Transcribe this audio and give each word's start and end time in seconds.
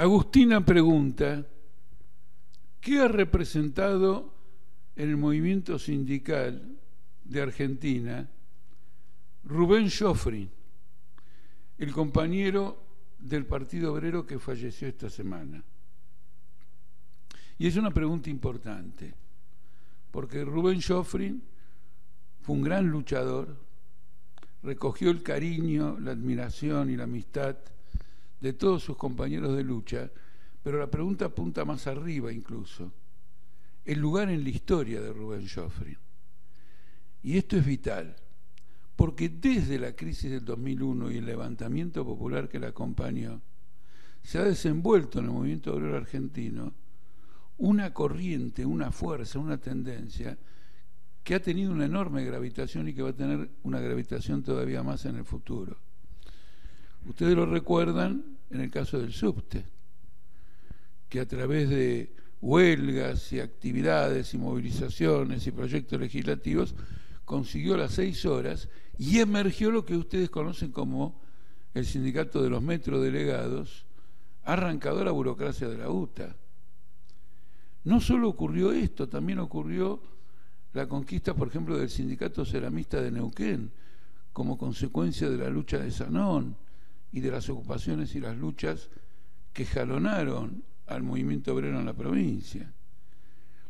Agustina 0.00 0.64
pregunta, 0.64 1.46
¿qué 2.80 3.00
ha 3.00 3.08
representado 3.08 4.32
en 4.96 5.10
el 5.10 5.18
movimiento 5.18 5.78
sindical 5.78 6.78
de 7.22 7.42
Argentina 7.42 8.26
Rubén 9.44 9.90
Joffrin, 9.90 10.48
el 11.76 11.92
compañero 11.92 12.82
del 13.18 13.44
Partido 13.44 13.92
Obrero 13.92 14.26
que 14.26 14.38
falleció 14.38 14.88
esta 14.88 15.10
semana? 15.10 15.62
Y 17.58 17.66
es 17.66 17.76
una 17.76 17.90
pregunta 17.90 18.30
importante, 18.30 19.12
porque 20.10 20.46
Rubén 20.46 20.80
Joffrin 20.80 21.42
fue 22.40 22.56
un 22.56 22.62
gran 22.62 22.86
luchador, 22.86 23.54
recogió 24.62 25.10
el 25.10 25.22
cariño, 25.22 25.98
la 26.00 26.12
admiración 26.12 26.88
y 26.88 26.96
la 26.96 27.04
amistad 27.04 27.58
de 28.40 28.52
todos 28.52 28.82
sus 28.82 28.96
compañeros 28.96 29.56
de 29.56 29.62
lucha, 29.62 30.10
pero 30.62 30.78
la 30.78 30.90
pregunta 30.90 31.26
apunta 31.26 31.64
más 31.64 31.86
arriba 31.86 32.32
incluso. 32.32 32.92
El 33.84 33.98
lugar 33.98 34.30
en 34.30 34.42
la 34.44 34.50
historia 34.50 35.00
de 35.00 35.12
Rubén 35.12 35.48
Joffrin. 35.48 35.98
Y 37.22 37.36
esto 37.36 37.56
es 37.56 37.64
vital, 37.64 38.16
porque 38.96 39.28
desde 39.28 39.78
la 39.78 39.94
crisis 39.94 40.30
del 40.30 40.44
2001 40.44 41.10
y 41.10 41.18
el 41.18 41.26
levantamiento 41.26 42.04
popular 42.04 42.48
que 42.48 42.58
la 42.58 42.68
acompañó, 42.68 43.40
se 44.22 44.38
ha 44.38 44.44
desenvuelto 44.44 45.18
en 45.18 45.26
el 45.26 45.30
movimiento 45.30 45.74
obrero 45.74 45.96
argentino 45.96 46.74
una 47.58 47.92
corriente, 47.92 48.64
una 48.64 48.90
fuerza, 48.90 49.38
una 49.38 49.58
tendencia 49.58 50.36
que 51.22 51.34
ha 51.34 51.42
tenido 51.42 51.72
una 51.72 51.84
enorme 51.84 52.24
gravitación 52.24 52.88
y 52.88 52.94
que 52.94 53.02
va 53.02 53.10
a 53.10 53.16
tener 53.16 53.50
una 53.62 53.80
gravitación 53.80 54.42
todavía 54.42 54.82
más 54.82 55.04
en 55.04 55.16
el 55.16 55.24
futuro. 55.24 55.76
Ustedes 57.06 57.34
lo 57.34 57.46
recuerdan 57.46 58.38
en 58.50 58.60
el 58.60 58.70
caso 58.70 58.98
del 58.98 59.12
subte, 59.12 59.64
que 61.08 61.20
a 61.20 61.26
través 61.26 61.68
de 61.68 62.14
huelgas 62.40 63.32
y 63.32 63.40
actividades 63.40 64.34
y 64.34 64.38
movilizaciones 64.38 65.46
y 65.46 65.50
proyectos 65.52 66.00
legislativos 66.00 66.74
consiguió 67.24 67.76
las 67.76 67.92
seis 67.92 68.24
horas 68.24 68.68
y 68.98 69.18
emergió 69.18 69.70
lo 69.70 69.84
que 69.84 69.96
ustedes 69.96 70.30
conocen 70.30 70.72
como 70.72 71.20
el 71.74 71.86
sindicato 71.86 72.42
de 72.42 72.50
los 72.50 72.62
metrodelegados, 72.62 73.86
arrancado 74.44 75.04
la 75.04 75.12
burocracia 75.12 75.68
de 75.68 75.78
la 75.78 75.90
UTA. 75.90 76.36
No 77.84 78.00
solo 78.00 78.28
ocurrió 78.28 78.72
esto, 78.72 79.08
también 79.08 79.38
ocurrió 79.38 80.02
la 80.72 80.86
conquista, 80.88 81.34
por 81.34 81.48
ejemplo, 81.48 81.76
del 81.76 81.88
sindicato 81.88 82.44
ceramista 82.44 83.00
de 83.00 83.10
Neuquén, 83.10 83.70
como 84.32 84.58
consecuencia 84.58 85.28
de 85.28 85.38
la 85.38 85.50
lucha 85.50 85.78
de 85.78 85.90
Sanón, 85.90 86.56
y 87.12 87.20
de 87.20 87.30
las 87.30 87.48
ocupaciones 87.48 88.14
y 88.14 88.20
las 88.20 88.36
luchas 88.36 88.88
que 89.52 89.66
jalonaron 89.66 90.62
al 90.86 91.02
movimiento 91.02 91.54
obrero 91.54 91.78
en 91.78 91.86
la 91.86 91.94
provincia. 91.94 92.72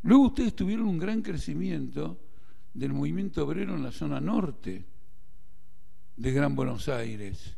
Luego 0.03 0.25
ustedes 0.25 0.55
tuvieron 0.55 0.87
un 0.87 0.99
gran 0.99 1.23
crecimiento 1.23 2.19
del 2.73 2.93
movimiento 2.93 3.45
obrero 3.45 3.75
en 3.75 3.83
la 3.83 3.93
zona 3.93 4.21
norte 4.21 4.85
de 6.17 6.33
Gran 6.33 6.55
Buenos 6.55 6.89
Aires, 6.89 7.57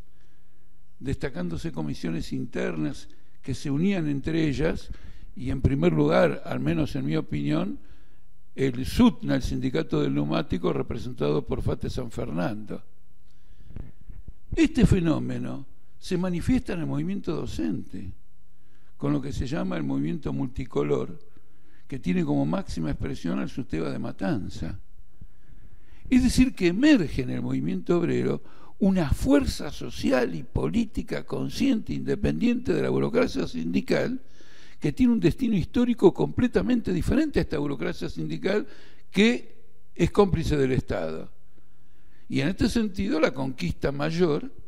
destacándose 0.98 1.72
comisiones 1.72 2.33
internas 2.33 3.08
que 3.42 3.55
se 3.55 3.70
unían 3.70 4.08
entre 4.08 4.48
ellas 4.48 4.91
y 5.34 5.50
en 5.50 5.61
primer 5.61 5.92
lugar, 5.92 6.42
al 6.44 6.61
menos 6.61 6.94
en 6.94 7.06
mi 7.06 7.17
opinión, 7.17 7.78
el 8.55 8.84
SUTNA, 8.84 9.36
el 9.36 9.42
sindicato 9.42 10.00
del 10.00 10.14
neumático, 10.14 10.72
representado 10.72 11.44
por 11.46 11.62
Fate 11.62 11.89
San 11.89 12.11
Fernando. 12.11 12.83
Este 14.55 14.86
fenómeno 14.86 15.67
se 16.03 16.19
manifiesta 16.19 16.72
en 16.72 16.81
el 16.81 16.86
movimiento 16.86 17.33
docente, 17.33 18.11
con 18.97 19.12
lo 19.12 19.22
que 19.22 19.33
se 19.33 19.47
llama 19.47 19.77
el 19.77 19.84
movimiento 19.84 20.33
multicolor, 20.33 21.17
que 21.86 22.00
tiene 22.00 22.25
como 22.25 22.45
máxima 22.45 22.90
expresión 22.90 23.39
al 23.39 23.48
Susteba 23.48 23.89
de 23.89 24.01
Matanza. 24.01 24.80
Es 26.11 26.24
decir, 26.24 26.57
que 26.57 26.67
emerge 26.67 27.23
en 27.23 27.30
el 27.30 27.41
movimiento 27.41 28.01
obrero 28.01 28.42
una 28.80 29.11
fuerza 29.11 29.70
social 29.70 30.35
y 30.35 30.42
política 30.42 31.24
consciente, 31.24 31.95
independiente 31.95 32.74
de 32.74 32.83
la 32.83 32.91
burocracia 32.91 33.46
sindical, 33.46 34.20
que 34.80 34.92
tiene 34.92 35.12
un 35.12 35.20
destino 35.20 35.57
histórico 35.57 36.12
completamente 36.12 36.92
diferente 36.92 37.39
a 37.39 37.42
esta 37.42 37.58
burocracia 37.58 38.08
sindical 38.08 38.67
que 39.08 39.55
es 39.95 40.11
cómplice 40.11 40.57
del 40.57 40.73
Estado. 40.73 41.30
Y 42.29 42.41
en 42.41 42.48
este 42.48 42.68
sentido, 42.68 43.20
la 43.20 43.33
conquista 43.33 43.92
mayor 43.92 44.61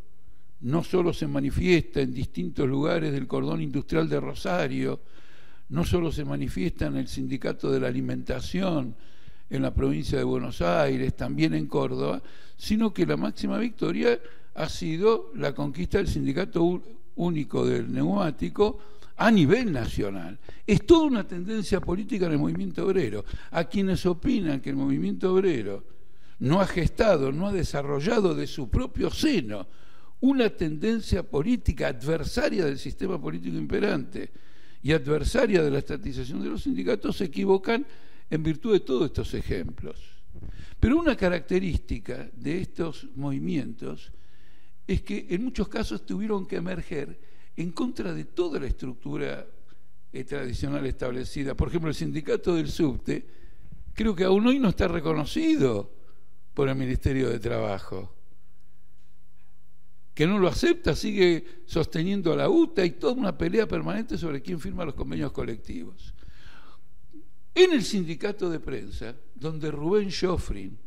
no 0.64 0.82
solo 0.82 1.12
se 1.12 1.26
manifiesta 1.26 2.00
en 2.00 2.14
distintos 2.14 2.66
lugares 2.66 3.12
del 3.12 3.26
cordón 3.26 3.60
industrial 3.60 4.08
de 4.08 4.18
Rosario, 4.18 5.00
no 5.68 5.84
solo 5.84 6.10
se 6.10 6.24
manifiesta 6.24 6.86
en 6.86 6.96
el 6.96 7.06
sindicato 7.06 7.70
de 7.70 7.80
la 7.80 7.88
alimentación 7.88 8.96
en 9.50 9.62
la 9.62 9.74
provincia 9.74 10.16
de 10.16 10.24
Buenos 10.24 10.62
Aires, 10.62 11.14
también 11.14 11.52
en 11.52 11.66
Córdoba, 11.66 12.22
sino 12.56 12.94
que 12.94 13.04
la 13.04 13.18
máxima 13.18 13.58
victoria 13.58 14.18
ha 14.54 14.68
sido 14.70 15.32
la 15.34 15.54
conquista 15.54 15.98
del 15.98 16.08
sindicato 16.08 16.82
único 17.16 17.66
del 17.66 17.92
neumático 17.92 18.78
a 19.16 19.30
nivel 19.30 19.70
nacional. 19.70 20.38
Es 20.66 20.86
toda 20.86 21.04
una 21.04 21.28
tendencia 21.28 21.78
política 21.80 22.24
en 22.24 22.32
el 22.32 22.38
movimiento 22.38 22.86
obrero. 22.86 23.26
A 23.50 23.64
quienes 23.64 24.06
opinan 24.06 24.60
que 24.60 24.70
el 24.70 24.76
movimiento 24.76 25.34
obrero 25.34 25.84
no 26.38 26.62
ha 26.62 26.66
gestado, 26.66 27.32
no 27.32 27.48
ha 27.48 27.52
desarrollado 27.52 28.34
de 28.34 28.46
su 28.46 28.70
propio 28.70 29.10
seno 29.10 29.66
una 30.24 30.48
tendencia 30.48 31.22
política 31.22 31.88
adversaria 31.88 32.64
del 32.64 32.78
sistema 32.78 33.20
político 33.20 33.58
imperante 33.58 34.30
y 34.82 34.92
adversaria 34.92 35.62
de 35.62 35.70
la 35.70 35.80
estatización 35.80 36.42
de 36.42 36.48
los 36.48 36.62
sindicatos 36.62 37.18
se 37.18 37.24
equivocan 37.24 37.86
en 38.30 38.42
virtud 38.42 38.72
de 38.72 38.80
todos 38.80 39.04
estos 39.04 39.34
ejemplos. 39.34 40.00
Pero 40.80 40.98
una 40.98 41.14
característica 41.14 42.30
de 42.34 42.62
estos 42.62 43.06
movimientos 43.16 44.12
es 44.86 45.02
que 45.02 45.26
en 45.28 45.44
muchos 45.44 45.68
casos 45.68 46.06
tuvieron 46.06 46.46
que 46.46 46.56
emerger 46.56 47.20
en 47.54 47.72
contra 47.72 48.14
de 48.14 48.24
toda 48.24 48.58
la 48.58 48.66
estructura 48.66 49.46
eh, 50.10 50.24
tradicional 50.24 50.86
establecida. 50.86 51.54
Por 51.54 51.68
ejemplo, 51.68 51.90
el 51.90 51.94
sindicato 51.94 52.54
del 52.54 52.70
subte 52.70 53.26
creo 53.92 54.14
que 54.14 54.24
aún 54.24 54.46
hoy 54.46 54.58
no 54.58 54.70
está 54.70 54.88
reconocido 54.88 55.92
por 56.54 56.70
el 56.70 56.76
Ministerio 56.76 57.28
de 57.28 57.38
Trabajo 57.38 58.23
que 60.14 60.26
no 60.26 60.38
lo 60.38 60.46
acepta, 60.46 60.94
sigue 60.94 61.44
sosteniendo 61.66 62.32
a 62.32 62.36
la 62.36 62.48
UTA 62.48 62.84
y 62.84 62.92
toda 62.92 63.14
una 63.14 63.36
pelea 63.36 63.66
permanente 63.66 64.16
sobre 64.16 64.40
quién 64.40 64.60
firma 64.60 64.84
los 64.84 64.94
convenios 64.94 65.32
colectivos. 65.32 66.14
En 67.52 67.72
el 67.72 67.82
sindicato 67.82 68.48
de 68.48 68.60
prensa, 68.60 69.16
donde 69.34 69.70
Rubén 69.70 70.10
Joffrin, 70.10 70.78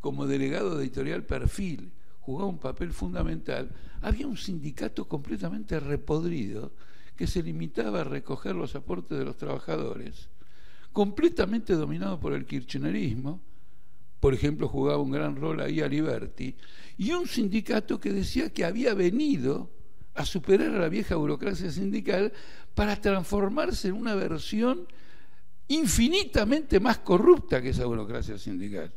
como 0.00 0.26
delegado 0.26 0.76
de 0.76 0.84
editorial 0.84 1.24
Perfil, 1.24 1.90
jugaba 2.20 2.48
un 2.48 2.58
papel 2.58 2.92
fundamental, 2.92 3.70
había 4.02 4.26
un 4.26 4.36
sindicato 4.36 5.08
completamente 5.08 5.80
repodrido 5.80 6.72
que 7.16 7.26
se 7.26 7.42
limitaba 7.42 8.02
a 8.02 8.04
recoger 8.04 8.54
los 8.54 8.74
aportes 8.74 9.18
de 9.18 9.24
los 9.24 9.36
trabajadores, 9.36 10.28
completamente 10.92 11.72
dominado 11.72 12.20
por 12.20 12.34
el 12.34 12.44
kirchnerismo, 12.44 13.40
por 14.20 14.34
ejemplo, 14.34 14.68
jugaba 14.68 14.98
un 14.98 15.10
gran 15.10 15.36
rol 15.36 15.60
ahí 15.60 15.80
a 15.80 15.88
Liberty, 15.88 16.56
y 16.96 17.12
un 17.12 17.26
sindicato 17.26 18.00
que 18.00 18.12
decía 18.12 18.52
que 18.52 18.64
había 18.64 18.94
venido 18.94 19.70
a 20.14 20.24
superar 20.24 20.74
a 20.74 20.78
la 20.78 20.88
vieja 20.88 21.14
burocracia 21.14 21.70
sindical 21.70 22.32
para 22.74 23.00
transformarse 23.00 23.88
en 23.88 23.94
una 23.94 24.14
versión 24.14 24.86
infinitamente 25.68 26.80
más 26.80 26.98
corrupta 26.98 27.62
que 27.62 27.70
esa 27.70 27.84
burocracia 27.84 28.38
sindical. 28.38 28.92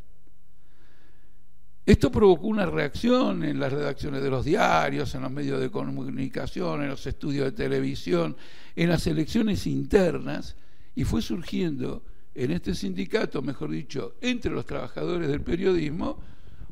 Esto 1.86 2.12
provocó 2.12 2.48
una 2.48 2.66
reacción 2.66 3.44
en 3.44 3.60
las 3.60 3.74
redacciones 3.74 4.22
de 4.22 4.30
los 4.30 4.46
diarios, 4.46 5.14
en 5.14 5.22
los 5.22 5.32
medios 5.32 5.60
de 5.60 5.70
comunicación, 5.70 6.84
en 6.84 6.90
los 6.90 7.06
estudios 7.06 7.46
de 7.46 7.52
televisión, 7.52 8.38
en 8.76 8.90
las 8.90 9.06
elecciones 9.08 9.68
internas, 9.68 10.56
y 10.96 11.04
fue 11.04 11.22
surgiendo 11.22 12.04
en 12.34 12.52
este 12.52 12.74
sindicato, 12.74 13.42
mejor 13.42 13.72
dicho, 13.72 14.16
entre 14.22 14.52
los 14.52 14.66
trabajadores 14.66 15.28
del 15.28 15.42
periodismo, 15.42 16.20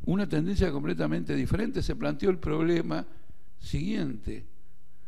una 0.05 0.27
tendencia 0.27 0.71
completamente 0.71 1.35
diferente. 1.35 1.83
Se 1.83 1.95
planteó 1.95 2.29
el 2.29 2.37
problema 2.37 3.05
siguiente. 3.59 4.45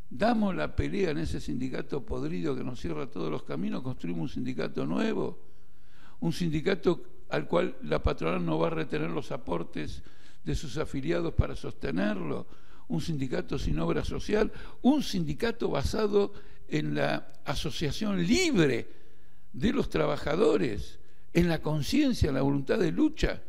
¿Damos 0.09 0.53
la 0.55 0.75
pelea 0.75 1.11
en 1.11 1.19
ese 1.19 1.39
sindicato 1.39 2.05
podrido 2.05 2.55
que 2.55 2.63
nos 2.63 2.79
cierra 2.81 3.07
todos 3.07 3.31
los 3.31 3.43
caminos? 3.43 3.81
¿Construimos 3.81 4.23
un 4.23 4.29
sindicato 4.29 4.85
nuevo? 4.85 5.39
Un 6.19 6.33
sindicato 6.33 7.01
al 7.29 7.47
cual 7.47 7.77
la 7.83 8.03
patronal 8.03 8.45
no 8.45 8.59
va 8.59 8.67
a 8.67 8.71
retener 8.71 9.09
los 9.09 9.31
aportes 9.31 10.03
de 10.43 10.53
sus 10.53 10.77
afiliados 10.77 11.33
para 11.33 11.55
sostenerlo. 11.55 12.45
Un 12.89 12.99
sindicato 12.99 13.57
sin 13.57 13.79
obra 13.79 14.03
social. 14.03 14.51
Un 14.81 15.01
sindicato 15.01 15.69
basado 15.69 16.33
en 16.67 16.93
la 16.93 17.31
asociación 17.45 18.21
libre 18.21 19.00
de 19.53 19.73
los 19.73 19.89
trabajadores, 19.89 20.99
en 21.33 21.47
la 21.47 21.61
conciencia, 21.61 22.29
en 22.29 22.35
la 22.35 22.41
voluntad 22.41 22.79
de 22.79 22.91
lucha. 22.91 23.41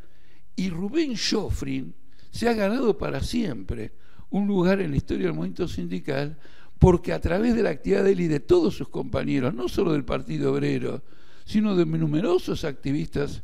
Y 0.57 0.71
Rubén 0.71 1.15
Joffrin 1.17 1.95
se 2.31 2.49
ha 2.49 2.55
ganado 2.55 2.97
para 2.97 3.21
siempre 3.21 3.93
un 4.31 4.47
lugar 4.47 4.81
en 4.81 4.91
la 4.91 4.97
historia 4.97 5.27
del 5.27 5.35
movimiento 5.35 5.69
sindical 5.69 6.39
porque 6.79 7.13
a 7.13 7.21
través 7.21 7.55
de 7.55 7.63
la 7.63 7.71
actividad 7.71 8.03
de 8.03 8.13
él 8.13 8.21
y 8.23 8.29
de 8.29 8.41
todos 8.41 8.77
sus 8.77 8.89
compañeros, 8.89 9.55
no 9.55 9.69
solo 9.69 9.93
del 9.93 10.05
Partido 10.05 10.53
Obrero, 10.53 11.03
sino 11.45 11.77
de 11.77 11.87
numerosos 11.87 12.65
activistas 12.65 13.43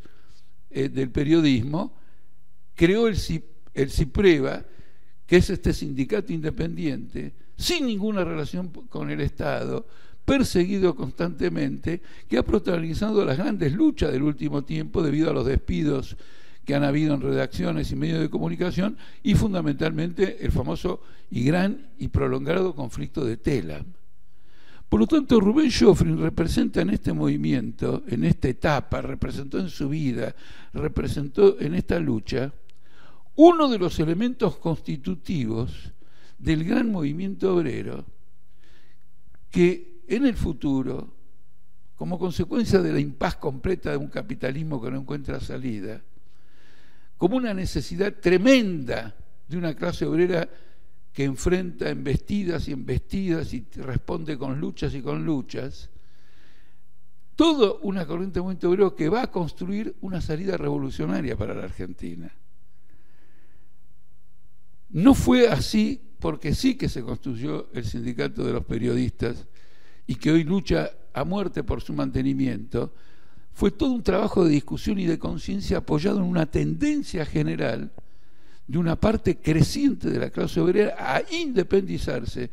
eh, 0.71 0.89
del 0.89 1.11
periodismo, 1.11 1.95
creó 2.75 3.07
el, 3.07 3.17
el 3.75 3.91
CIPREVA, 3.91 4.65
que 5.25 5.37
es 5.37 5.51
este 5.51 5.73
sindicato 5.73 6.33
independiente, 6.33 7.33
sin 7.57 7.87
ninguna 7.87 8.25
relación 8.25 8.71
con 8.89 9.11
el 9.11 9.21
Estado, 9.21 9.87
perseguido 10.29 10.95
constantemente, 10.95 12.03
que 12.29 12.37
ha 12.37 12.43
protagonizado 12.43 13.25
las 13.25 13.39
grandes 13.39 13.73
luchas 13.73 14.13
del 14.13 14.23
último 14.23 14.63
tiempo 14.63 15.03
debido 15.03 15.31
a 15.31 15.33
los 15.33 15.47
despidos 15.47 16.19
que 16.67 16.75
han 16.75 16.85
habido 16.85 17.15
en 17.15 17.23
redacciones 17.23 17.91
y 17.93 17.97
medios 17.97 18.21
de 18.21 18.29
comunicación 18.29 18.99
y 19.23 19.35
fundamentalmente 19.35 20.45
el 20.45 20.53
famoso 20.53 21.01
y 21.31 21.45
gran 21.45 21.89
y 21.99 22.09
prolongado 22.09 22.75
conflicto 22.75 23.25
de 23.25 23.39
Telam. 23.39 23.87
Por 24.91 25.01
lo 25.01 25.07
tanto, 25.07 25.41
Rubén 25.41 25.71
Joffrin 25.71 26.21
representa 26.21 26.83
en 26.83 26.91
este 26.91 27.15
movimiento, 27.15 28.03
en 28.07 28.25
esta 28.25 28.49
etapa, 28.49 29.01
representó 29.01 29.59
en 29.59 29.71
su 29.71 29.89
vida, 29.89 30.35
representó 30.75 31.59
en 31.59 31.75
esta 31.75 31.99
lucha, 31.99 32.53
uno 33.37 33.67
de 33.71 33.79
los 33.79 33.99
elementos 33.99 34.59
constitutivos 34.59 35.91
del 36.39 36.65
gran 36.65 36.93
movimiento 36.93 37.55
obrero 37.55 38.05
que 39.51 39.88
en 40.09 40.27
el 40.27 40.35
futuro, 40.35 41.15
como 41.95 42.19
consecuencia 42.19 42.81
de 42.81 42.93
la 42.93 43.01
impaz 43.01 43.37
completa 43.37 43.91
de 43.91 43.97
un 43.97 44.09
capitalismo 44.09 44.81
que 44.81 44.91
no 44.91 45.01
encuentra 45.01 45.41
salida, 45.41 46.01
como 47.17 47.37
una 47.37 47.53
necesidad 47.53 48.15
tremenda 48.15 49.15
de 49.47 49.57
una 49.57 49.75
clase 49.75 50.07
obrera 50.07 50.49
que 51.13 51.25
enfrenta 51.25 51.91
embestidas 51.91 52.69
y 52.69 52.73
embestidas 52.73 53.53
y 53.53 53.67
responde 53.77 54.39
con 54.39 54.61
luchas 54.61 54.95
y 54.95 55.03
con 55.03 55.25
luchas, 55.25 55.91
toda 57.35 57.75
una 57.83 58.07
corriente 58.07 58.41
muy 58.41 58.57
obrero 58.63 58.95
que 58.95 59.09
va 59.09 59.23
a 59.23 59.31
construir 59.31 59.97
una 60.01 60.21
salida 60.21 60.57
revolucionaria 60.57 61.37
para 61.37 61.55
la 61.55 61.65
Argentina. 61.65 62.33
No 64.91 65.15
fue 65.15 65.49
así 65.49 66.01
porque 66.21 66.55
sí 66.55 66.77
que 66.77 66.89
se 66.89 67.03
construyó 67.03 67.69
el 67.75 67.85
sindicato 67.85 68.45
de 68.45 68.53
los 68.53 68.65
periodistas 68.65 69.47
y 70.09 70.17
que 70.17 70.33
hoy 70.33 70.43
lucha 70.43 70.91
a 71.13 71.23
muerte 71.23 71.63
por 71.63 71.83
su 71.83 71.93
mantenimiento, 71.93 72.93
fue 73.53 73.71
todo 73.71 73.93
un 73.93 74.03
trabajo 74.03 74.45
de 74.45 74.51
discusión 74.51 74.99
y 74.99 75.07
de 75.07 75.19
conciencia 75.19 75.79
apoyado 75.79 76.19
en 76.19 76.25
una 76.25 76.47
tendencia 76.47 77.27
general 77.27 77.93
de 78.67 78.79
una 78.79 78.97
parte 78.97 79.37
creciente 79.37 80.11
de 80.11 80.19
la 80.19 80.31
clase 80.31 80.61
obrera 80.61 80.95
a 80.99 81.23
independizarse 81.31 82.51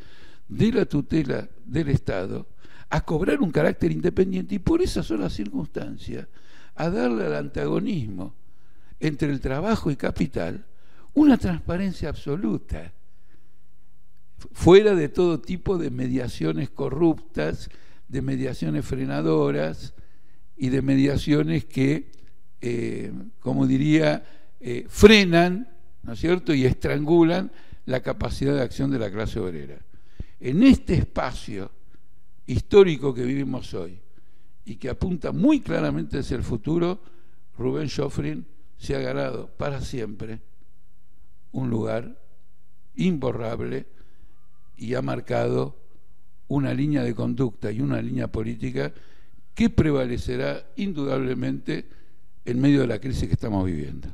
de 0.47 0.71
la 0.71 0.85
tutela 0.85 1.47
del 1.65 1.89
Estado, 1.89 2.45
a 2.89 3.01
cobrar 3.01 3.39
un 3.39 3.51
carácter 3.51 3.91
independiente 3.91 4.55
y 4.55 4.59
por 4.59 4.81
esas 4.81 5.05
son 5.05 5.21
las 5.21 5.33
circunstancias, 5.33 6.27
a 6.75 6.89
darle 6.89 7.25
al 7.25 7.35
antagonismo 7.35 8.33
entre 8.99 9.31
el 9.31 9.39
trabajo 9.39 9.89
y 9.91 9.95
capital 9.95 10.65
una 11.13 11.37
transparencia 11.37 12.09
absoluta, 12.09 12.91
fuera 14.51 14.95
de 14.95 15.09
todo 15.09 15.39
tipo 15.39 15.77
de 15.77 15.89
mediaciones 15.89 16.69
corruptas, 16.69 17.69
de 18.07 18.21
mediaciones 18.21 18.85
frenadoras, 18.85 19.93
y 20.57 20.69
de 20.69 20.81
mediaciones 20.81 21.65
que, 21.65 22.11
eh, 22.61 23.11
como 23.39 23.67
diría, 23.67 24.23
eh, 24.59 24.85
frenan, 24.87 25.69
¿no 26.03 26.13
es 26.13 26.19
cierto?, 26.19 26.53
y 26.53 26.65
estrangulan 26.65 27.51
la 27.85 28.01
capacidad 28.01 28.55
de 28.55 28.61
acción 28.61 28.89
de 28.89 28.99
la 28.99 29.11
clase 29.11 29.39
obrera. 29.39 29.77
En 30.39 30.63
este 30.63 30.95
espacio 30.95 31.71
histórico 32.45 33.13
que 33.13 33.23
vivimos 33.23 33.73
hoy 33.73 33.99
y 34.65 34.75
que 34.75 34.89
apunta 34.89 35.31
muy 35.31 35.61
claramente 35.61 36.19
hacia 36.19 36.37
el 36.37 36.43
futuro, 36.43 37.01
Rubén 37.57 37.89
Joffrin 37.89 38.45
se 38.77 38.95
ha 38.95 38.99
ganado 38.99 39.47
para 39.47 39.81
siempre 39.81 40.41
un 41.51 41.69
lugar 41.69 42.19
imborrable 42.95 43.87
y 44.77 44.93
ha 44.95 45.01
marcado 45.01 45.77
una 46.47 46.73
línea 46.73 47.03
de 47.03 47.15
conducta 47.15 47.71
y 47.71 47.81
una 47.81 48.01
línea 48.01 48.31
política 48.31 48.93
que 49.53 49.69
prevalecerá 49.69 50.65
indudablemente 50.75 51.85
en 52.43 52.59
medio 52.59 52.81
de 52.81 52.87
la 52.87 52.99
crisis 52.99 53.27
que 53.27 53.33
estamos 53.33 53.65
viviendo. 53.65 54.09